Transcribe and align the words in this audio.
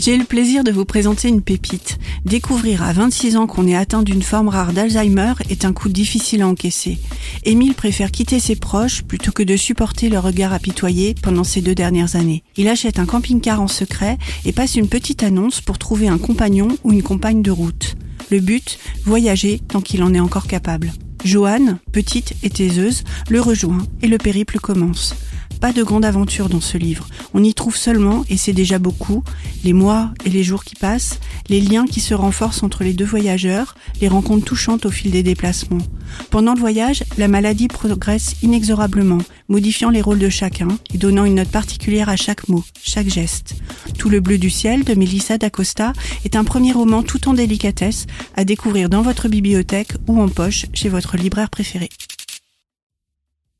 J'ai 0.00 0.16
le 0.16 0.24
plaisir 0.24 0.62
de 0.62 0.70
vous 0.70 0.84
présenter 0.84 1.28
une 1.28 1.42
pépite. 1.42 1.98
Découvrir 2.24 2.84
à 2.84 2.92
26 2.92 3.36
ans 3.36 3.48
qu'on 3.48 3.66
est 3.66 3.74
atteint 3.74 4.04
d'une 4.04 4.22
forme 4.22 4.46
rare 4.46 4.72
d'Alzheimer 4.72 5.32
est 5.50 5.64
un 5.64 5.72
coup 5.72 5.88
difficile 5.88 6.42
à 6.42 6.46
encaisser. 6.46 6.98
Émile 7.42 7.74
préfère 7.74 8.12
quitter 8.12 8.38
ses 8.38 8.54
proches 8.54 9.02
plutôt 9.02 9.32
que 9.32 9.42
de 9.42 9.56
supporter 9.56 10.08
le 10.08 10.20
regard 10.20 10.52
apitoyé 10.52 11.16
pendant 11.20 11.42
ces 11.42 11.62
deux 11.62 11.74
dernières 11.74 12.14
années. 12.14 12.44
Il 12.56 12.68
achète 12.68 13.00
un 13.00 13.06
camping-car 13.06 13.60
en 13.60 13.66
secret 13.66 14.18
et 14.44 14.52
passe 14.52 14.76
une 14.76 14.88
petite 14.88 15.24
annonce 15.24 15.60
pour 15.60 15.78
trouver 15.78 16.06
un 16.06 16.18
compagnon 16.18 16.68
ou 16.84 16.92
une 16.92 17.02
compagne 17.02 17.42
de 17.42 17.50
route. 17.50 17.96
Le 18.30 18.38
but, 18.38 18.78
voyager 19.04 19.60
tant 19.66 19.80
qu'il 19.80 20.04
en 20.04 20.14
est 20.14 20.20
encore 20.20 20.46
capable. 20.46 20.92
Joanne, 21.24 21.80
petite 21.90 22.34
et 22.44 22.50
taiseuse, 22.50 23.02
le 23.28 23.40
rejoint 23.40 23.84
et 24.00 24.06
le 24.06 24.18
périple 24.18 24.60
commence. 24.60 25.16
Pas 25.60 25.72
de 25.72 25.82
grande 25.82 26.04
aventure 26.04 26.48
dans 26.48 26.60
ce 26.60 26.78
livre. 26.78 27.08
On 27.34 27.42
y 27.42 27.52
trouve 27.52 27.76
seulement, 27.76 28.24
et 28.30 28.36
c'est 28.36 28.52
déjà 28.52 28.78
beaucoup, 28.78 29.24
les 29.64 29.72
mois 29.72 30.10
et 30.24 30.30
les 30.30 30.44
jours 30.44 30.62
qui 30.62 30.76
passent, 30.76 31.18
les 31.48 31.60
liens 31.60 31.86
qui 31.86 32.00
se 32.00 32.14
renforcent 32.14 32.62
entre 32.62 32.84
les 32.84 32.92
deux 32.92 33.04
voyageurs, 33.04 33.74
les 34.00 34.06
rencontres 34.06 34.44
touchantes 34.44 34.86
au 34.86 34.90
fil 34.90 35.10
des 35.10 35.24
déplacements. 35.24 35.82
Pendant 36.30 36.54
le 36.54 36.60
voyage, 36.60 37.02
la 37.16 37.26
maladie 37.26 37.66
progresse 37.66 38.36
inexorablement, 38.42 39.18
modifiant 39.48 39.90
les 39.90 40.00
rôles 40.00 40.20
de 40.20 40.28
chacun 40.28 40.68
et 40.94 40.98
donnant 40.98 41.24
une 41.24 41.34
note 41.34 41.50
particulière 41.50 42.08
à 42.08 42.16
chaque 42.16 42.48
mot, 42.48 42.64
chaque 42.80 43.08
geste. 43.08 43.56
Tout 43.98 44.10
le 44.10 44.20
bleu 44.20 44.38
du 44.38 44.50
ciel 44.50 44.84
de 44.84 44.94
Melissa 44.94 45.38
d'Acosta 45.38 45.92
est 46.24 46.36
un 46.36 46.44
premier 46.44 46.72
roman 46.72 47.02
tout 47.02 47.28
en 47.28 47.34
délicatesse 47.34 48.06
à 48.36 48.44
découvrir 48.44 48.88
dans 48.88 49.02
votre 49.02 49.28
bibliothèque 49.28 49.94
ou 50.06 50.20
en 50.20 50.28
poche 50.28 50.66
chez 50.72 50.88
votre 50.88 51.16
libraire 51.16 51.50
préféré. 51.50 51.88